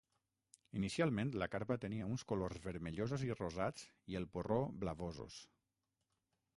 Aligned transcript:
Inicialment 0.79 1.31
la 1.41 1.47
carpa 1.55 1.77
tenia 1.83 2.07
uns 2.13 2.25
colors 2.33 2.63
vermellosos 2.65 3.27
i 3.29 3.31
rosats 3.43 3.87
i 4.15 4.21
el 4.23 4.29
porró 4.39 4.61
blavosos. 4.85 5.41